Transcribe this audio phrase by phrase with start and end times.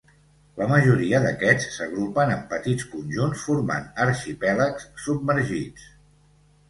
[0.59, 5.87] La majoria d'aquests s'agrupen en petits conjunts, formant arxipèlags submergits.